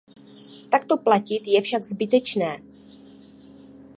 [0.69, 2.57] Takto platit je však zbytečné.